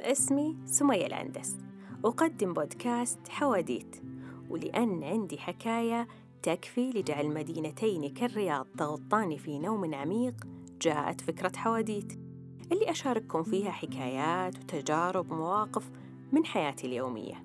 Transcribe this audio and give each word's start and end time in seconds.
اسمي 0.00 0.56
سمية 0.64 1.06
الأندس. 1.06 1.56
أقدم 2.04 2.52
بودكاست 2.52 3.28
حواديت 3.28 4.02
ولأن 4.50 5.04
عندي 5.04 5.38
حكاية 5.38 6.08
تكفي 6.42 6.90
لجعل 6.90 7.28
مدينتين 7.28 8.08
كالرياض 8.14 8.66
تغطاني 8.78 9.38
في 9.38 9.58
نوم 9.58 9.94
عميق 9.94 10.34
جاءت 10.80 11.20
فكرة 11.20 11.56
حواديت. 11.56 12.12
اللي 12.72 12.90
أشارككم 12.90 13.42
فيها 13.42 13.70
حكايات 13.70 14.58
وتجارب 14.58 15.30
ومواقف 15.30 15.90
من 16.32 16.44
حياتي 16.44 16.86
اليومية. 16.86 17.44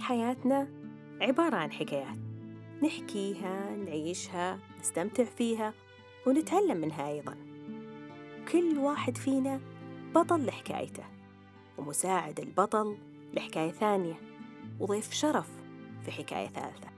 حياتنا 0.00 0.68
عبارة 1.20 1.56
عن 1.56 1.72
حكايات 1.72 2.18
نحكيها 2.82 3.76
نعيشها 3.76 4.58
نستمتع 4.80 5.24
فيها 5.24 5.74
ونتعلم 6.26 6.76
منها 6.76 7.08
أيضا. 7.08 7.53
كل 8.52 8.78
واحد 8.78 9.16
فينا 9.16 9.60
بطل 10.14 10.46
لحكايته 10.46 11.04
ومساعد 11.78 12.40
البطل 12.40 12.96
لحكاية 13.34 13.70
ثانية 13.70 14.14
وضيف 14.80 15.12
شرف 15.12 15.48
في 16.04 16.10
حكاية 16.12 16.48
ثالثة 16.48 16.88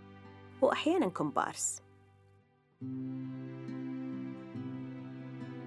وأحيانا 0.63 1.09
كومبارس 1.09 1.83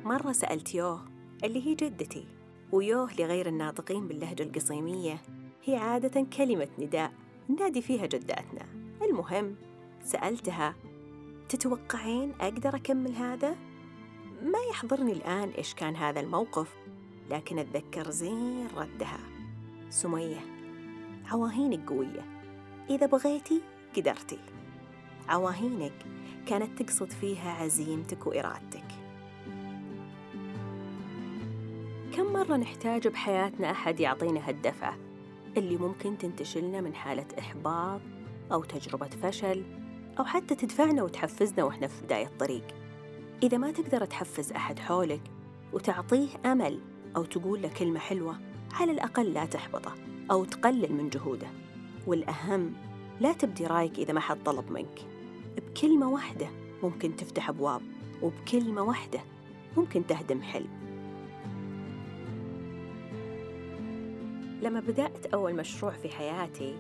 مرة 0.04 0.32
سألت 0.32 0.76
يوه 0.76 1.06
اللي 1.44 1.68
هي 1.68 1.76
جدتي 1.76 2.26
ويوه 2.72 3.14
لغير 3.20 3.48
الناطقين 3.48 4.08
باللهجة 4.08 4.44
القصيمية 4.44 5.22
هي 5.64 5.76
عادة 5.76 6.26
كلمة 6.38 6.68
نداء 6.80 7.14
نادي 7.60 7.82
فيها 7.82 8.06
جداتنا 8.06 8.66
المهم 9.02 9.56
سألتها 10.04 10.76
تتوقعين 11.50 12.34
أقدر 12.42 12.76
أكمل 12.76 13.16
هذا؟ 13.16 13.56
ما 14.44 14.60
يحضرني 14.72 15.12
الآن 15.12 15.50
إيش 15.50 15.74
كان 15.74 15.96
هذا 15.96 16.20
الموقف 16.20 16.76
لكن 17.30 17.60
أتذكر 17.60 18.10
زين 18.10 18.68
ردها. 18.76 19.20
سمية 19.90 20.40
عواهينك 21.26 21.90
قوية. 21.90 22.26
إذا 22.90 23.06
بغيتي 23.06 23.62
قدرتي. 23.98 24.40
عواهينك 25.30 25.94
كانت 26.48 26.82
تقصد 26.82 27.12
فيها 27.12 27.52
عزيمتك 27.52 28.28
وإرادتك. 28.28 28.86
كم 32.16 32.34
مرة 32.34 32.58
نحتاج 32.58 33.08
بحياتنا 33.08 33.72
أحد 33.72 34.00
يعطينا 34.00 34.50
هالدفعة 34.50 34.98
اللي 35.58 35.78
ممكن 35.78 36.18
تنتشلنا 36.18 36.82
من 36.82 36.96
حالة 36.96 37.26
إحباط 37.40 38.02
أو 38.52 38.64
تجربة 38.64 39.10
فشل 39.10 39.64
أو 40.20 40.26
حتى 40.26 40.56
تدفعنا 40.56 41.04
وتحفزنا 41.04 41.64
وإحنا 41.64 41.88
في 41.88 42.06
بداية 42.06 42.28
الطريق؟ 42.28 42.79
إذا 43.44 43.58
ما 43.58 43.72
تقدر 43.72 44.06
تحفز 44.06 44.52
أحد 44.52 44.80
حولك 44.80 45.22
وتعطيه 45.74 46.28
أمل 46.46 46.80
أو 47.16 47.24
تقول 47.24 47.62
له 47.62 47.70
كلمة 47.70 48.00
حلوة 48.00 48.40
على 48.74 48.92
الأقل 48.92 49.34
لا 49.34 49.46
تحبطه 49.46 49.94
أو 50.32 50.46
تقلل 50.46 50.94
من 50.94 51.10
جهوده. 51.10 51.48
والأهم 52.08 52.74
لا 53.20 53.34
تبدي 53.34 53.68
رايك 53.68 54.00
إذا 54.00 54.14
ما 54.14 54.20
حد 54.20 54.44
طلب 54.44 54.72
منك. 54.72 55.06
بكلمة 55.58 56.10
واحدة 56.10 56.48
ممكن 56.84 57.16
تفتح 57.16 57.50
أبواب 57.50 57.82
وبكلمة 58.22 58.82
واحدة 58.82 59.20
ممكن 59.78 60.08
تهدم 60.08 60.42
حلم 60.42 60.80
لما 64.62 64.80
بدأت 64.80 65.26
أول 65.26 65.56
مشروع 65.56 65.92
في 65.92 66.10
حياتي 66.10 66.76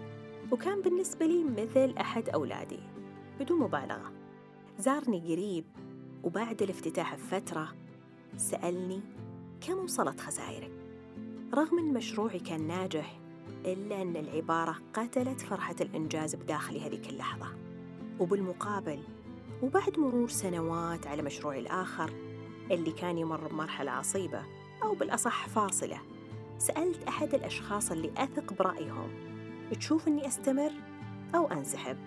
وكان 0.51 0.81
بالنسبة 0.81 1.25
لي 1.25 1.43
مثل 1.43 1.93
أحد 1.99 2.29
أولادي 2.29 2.79
بدون 3.39 3.59
مبالغة. 3.59 4.11
زارني 4.79 5.19
قريب 5.19 5.65
وبعد 6.23 6.61
الافتتاح 6.61 7.15
بفترة 7.15 7.73
سألني 8.37 9.01
كم 9.61 9.77
وصلت 9.77 10.19
خسائرك؟ 10.19 10.71
رغم 11.53 11.79
أن 11.79 11.93
مشروعي 11.93 12.39
كان 12.39 12.67
ناجح 12.67 13.19
إلا 13.65 14.01
أن 14.01 14.15
العبارة 14.15 14.75
قتلت 14.93 15.41
فرحة 15.41 15.75
الإنجاز 15.81 16.35
بداخلي 16.35 16.87
هذيك 16.87 17.09
اللحظة. 17.09 17.47
وبالمقابل 18.19 18.99
وبعد 19.63 19.99
مرور 19.99 20.29
سنوات 20.29 21.07
على 21.07 21.21
مشروعي 21.21 21.59
الآخر 21.59 22.13
اللي 22.71 22.91
كان 22.91 23.17
يمر 23.17 23.47
بمرحلة 23.47 23.91
عصيبة 23.91 24.43
أو 24.83 24.95
بالأصح 24.95 25.47
فاصلة 25.47 26.01
سألت 26.57 27.03
أحد 27.03 27.33
الأشخاص 27.33 27.91
اللي 27.91 28.11
أثق 28.17 28.53
برأيهم 28.53 29.09
تشوف 29.71 30.07
أني 30.07 30.27
أستمر 30.27 30.71
أو 31.35 31.47
أنسحب؟ 31.47 31.97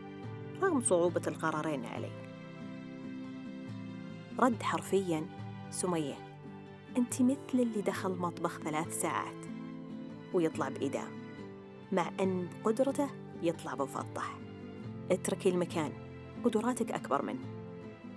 رغم 0.62 0.80
صعوبة 0.80 1.22
القرارين 1.26 1.84
علي. 1.84 2.31
رد 4.42 4.62
حرفيا. 4.62 5.26
سمية 5.70 6.14
أنت 6.96 7.22
مثل 7.22 7.38
اللي 7.54 7.82
دخل 7.82 8.10
مطبخ 8.10 8.58
ثلاث 8.58 9.00
ساعات 9.00 9.46
ويطلع 10.32 10.68
بإدام 10.68 11.08
مع 11.92 12.10
أن 12.20 12.48
قدرته 12.64 13.08
يطلع 13.42 13.74
بمفضح 13.74 14.38
اتركي 15.10 15.48
المكان 15.48 15.92
قدراتك 16.44 16.92
أكبر 16.92 17.22
منه. 17.22 17.44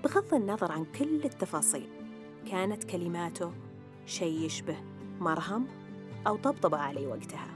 بغض 0.04 0.34
النظر 0.34 0.72
عن 0.72 0.86
كل 1.00 1.26
التفاصيل 1.26 1.90
كانت 2.52 2.84
كلماته 2.84 3.52
شيء 4.06 4.46
يشبه 4.46 4.78
مرهم 5.20 5.68
أو 6.28 6.36
طبطبة 6.36 6.78
علي 6.78 7.08
وقتها. 7.08 7.48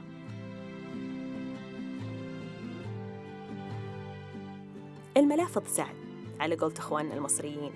الملافظ 5.16 5.66
سعد 5.66 5.96
على 6.40 6.56
قولة 6.56 6.74
إخواننا 6.78 7.14
المصريين. 7.14 7.72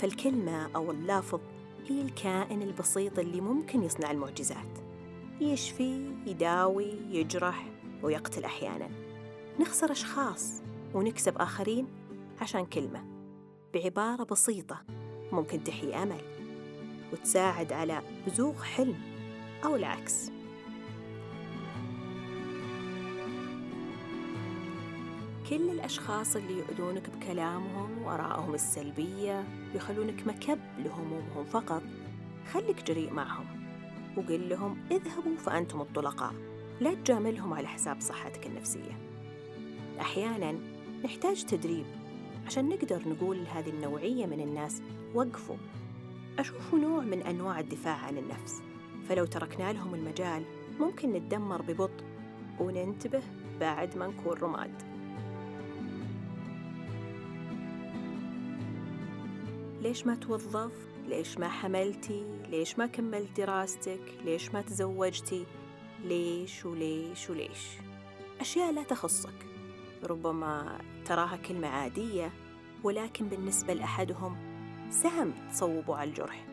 فالكلمة 0.00 0.70
أو 0.76 0.90
اللافظ 0.90 1.40
هي 1.88 2.02
الكائن 2.02 2.62
البسيط 2.62 3.18
اللي 3.18 3.40
ممكن 3.40 3.82
يصنع 3.82 4.10
المعجزات. 4.10 4.78
يشفي 5.40 6.12
يداوي 6.26 6.94
يجرح 7.10 7.66
ويقتل 8.02 8.44
أحيانا. 8.44 8.88
نخسر 9.60 9.92
أشخاص 9.92 10.62
ونكسب 10.94 11.38
آخرين 11.38 11.86
عشان 12.40 12.66
كلمة. 12.66 13.04
بعبارة 13.74 14.24
بسيطة 14.24 14.82
ممكن 15.32 15.64
تحيي 15.64 15.94
أمل 15.94 16.20
وتساعد 17.12 17.72
على 17.72 18.02
بزوغ 18.26 18.62
حلم 18.62 18.98
أو 19.64 19.76
العكس. 19.76 20.30
كل 25.50 25.70
الأشخاص 25.70 26.36
اللي 26.36 26.58
يؤذونك 26.58 27.10
بكلامهم 27.10 28.02
وآرائهم 28.02 28.54
السلبية 28.54 29.44
ويخلونك 29.74 30.26
مكب 30.26 30.58
لهمومهم 30.78 31.44
فقط. 31.44 31.82
خليك 32.52 32.82
جريء 32.82 33.12
معهم 33.12 33.46
وقل 34.16 34.48
لهم 34.48 34.78
اذهبوا 34.90 35.36
فأنتم 35.36 35.80
الطلقاء. 35.80 36.34
لا 36.80 36.94
تجاملهم 36.94 37.54
على 37.54 37.68
حساب 37.68 38.00
صحتك 38.00 38.46
النفسية. 38.46 38.98
أحياناً 40.00 40.54
نحتاج 41.04 41.44
تدريب 41.44 41.86
عشان 42.46 42.68
نقدر 42.68 43.08
نقول 43.08 43.44
لهذه 43.44 43.70
النوعية 43.70 44.26
من 44.26 44.40
الناس 44.40 44.82
وقفوا. 45.14 45.56
أشوفه 46.38 46.78
نوع 46.78 47.00
من 47.00 47.22
أنواع 47.22 47.60
الدفاع 47.60 47.96
عن 47.96 48.18
النفس. 48.18 48.62
فلو 49.08 49.24
تركنا 49.24 49.72
لهم 49.72 49.94
المجال 49.94 50.42
ممكن 50.80 51.12
نتدمر 51.12 51.62
ببطء 51.62 52.04
وننتبه 52.60 53.22
بعد 53.60 53.98
ما 53.98 54.06
نكون 54.06 54.38
رماد. 54.38 54.89
ليش 59.80 60.06
ما 60.06 60.14
توظف؟ 60.14 60.72
ليش 61.06 61.38
ما 61.38 61.48
حملتي؟ 61.48 62.24
ليش 62.48 62.78
ما 62.78 62.86
كملت 62.86 63.36
دراستك؟ 63.36 64.00
ليش 64.24 64.50
ما 64.50 64.62
تزوجتي؟ 64.62 65.46
ليش 66.04 66.64
وليش 66.66 67.30
وليش؟ 67.30 67.66
أشياء 68.40 68.72
لا 68.72 68.82
تخصك 68.82 69.46
ربما 70.04 70.78
تراها 71.04 71.36
كلمة 71.36 71.68
عادية 71.68 72.32
ولكن 72.84 73.28
بالنسبة 73.28 73.74
لأحدهم 73.74 74.36
سهم 74.90 75.32
تصوبه 75.50 75.96
على 75.96 76.10
الجرح 76.10 76.46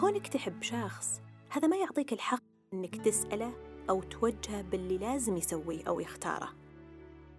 كونك 0.00 0.28
تحب 0.28 0.62
شخص 0.62 1.20
هذا 1.50 1.68
ما 1.68 1.76
يعطيك 1.76 2.12
الحق 2.12 2.42
أنك 2.72 2.96
تسأله 2.96 3.52
أو 3.90 4.02
توجهه 4.02 4.62
باللي 4.62 4.98
لازم 4.98 5.36
يسويه 5.36 5.88
أو 5.88 6.00
يختاره 6.00 6.48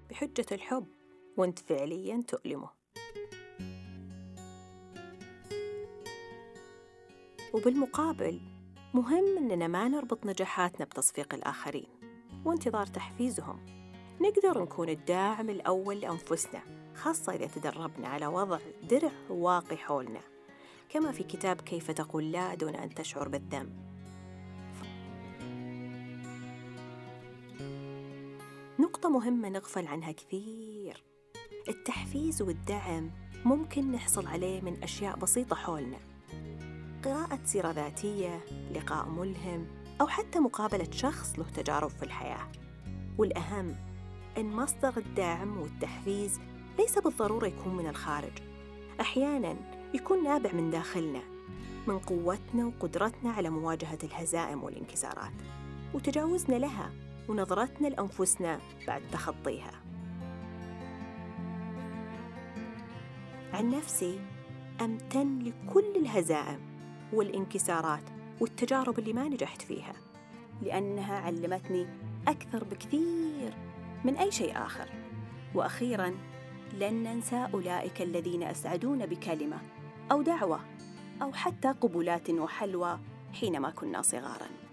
بحجة 0.10 0.46
الحب 0.52 0.86
وانت 1.38 1.60
فعليا 1.60 2.24
تؤلمه 2.28 2.79
وبالمقابل 7.54 8.42
مهم 8.94 9.38
إننا 9.38 9.68
ما 9.68 9.88
نربط 9.88 10.26
نجاحاتنا 10.26 10.86
بتصفيق 10.86 11.34
الآخرين 11.34 11.88
وانتظار 12.46 12.86
تحفيزهم. 12.86 13.60
نقدر 14.22 14.62
نكون 14.64 14.90
الداعم 14.90 15.50
الأول 15.50 16.00
لأنفسنا 16.00 16.62
خاصة 16.96 17.34
إذا 17.34 17.48
تدربنا 17.48 18.08
على 18.08 18.28
وضع 18.28 18.60
درع 18.90 19.12
واقي 19.30 19.78
حولنا 19.78 20.22
كما 20.90 21.12
في 21.12 21.24
كتاب 21.24 21.62
كيف 21.62 21.92
تقول 21.92 22.32
لا 22.32 22.56
دون 22.56 22.76
أن 22.76 22.96
تشعر 22.96 23.28
بالذنب. 23.28 23.90
نقطة 28.80 29.10
مهمة 29.10 29.50
نغفل 29.50 29.88
عنها 29.88 30.12
كثير. 30.12 31.04
التحفيز 31.70 32.42
والدعم 32.42 33.12
ممكن 33.46 33.92
نحصل 33.92 34.28
عليه 34.28 34.62
من 34.62 34.84
أشياء 34.84 35.18
بسيطة 35.18 35.56
حولنا 35.56 36.09
قراءة 37.06 37.40
سيرة 37.46 37.72
ذاتية، 37.72 38.40
لقاء 38.76 39.10
ملهم، 39.10 39.68
أو 40.02 40.08
حتى 40.08 40.40
مقابلة 40.40 40.88
شخص 40.92 41.40
له 41.40 41.46
تجارب 41.56 41.90
في 41.90 42.04
الحياة. 42.04 42.48
والأهم 43.18 43.76
أن 44.38 44.46
مصدر 44.46 44.94
الدعم 44.98 45.58
والتحفيز 45.58 46.40
ليس 46.80 47.00
بالضرورة 47.00 47.48
يكون 47.48 47.76
من 47.76 47.88
الخارج، 47.88 48.32
أحياناً 49.02 49.56
يكون 49.94 50.24
نابع 50.24 50.52
من 50.54 50.72
داخلنا، 50.72 51.22
من 51.88 52.00
قوتنا 52.00 52.66
وقدرتنا 52.66 53.32
على 53.32 53.50
مواجهة 53.50 54.00
الهزائم 54.04 54.64
والانكسارات، 54.64 55.34
وتجاوزنا 55.94 56.56
لها 56.56 56.92
ونظرتنا 57.30 57.88
لأنفسنا 57.88 58.60
بعد 58.88 59.02
تخطيها. 59.12 59.72
عن 63.54 63.70
نفسي 63.70 64.20
أمتن 64.82 65.40
لكل 65.40 65.96
الهزائم 65.96 66.69
والانكسارات 67.14 68.04
والتجارب 68.40 69.00
اللي 69.00 69.14
ما 69.14 69.30
نجحت 69.30 69.62
فيها 69.62 69.94
لأنها 70.62 71.20
علمتني 71.20 71.88
أكثر 72.28 72.64
بكثير 72.64 73.54
من 74.04 74.16
أي 74.16 74.32
شيء 74.32 74.58
آخر. 74.58 74.90
وأخيراً 75.56 76.14
لن 76.74 77.04
ننسى 77.04 77.48
أولئك 77.54 78.02
الذين 78.02 78.44
أسعدونا 78.44 79.06
بكلمة 79.06 79.58
أو 80.12 80.22
دعوة 80.22 80.60
أو 81.22 81.34
حتى 81.34 81.68
قبلات 81.68 82.30
وحلوى 82.30 83.00
حينما 83.34 83.70
كنا 83.70 84.02
صغاراً. 84.02 84.69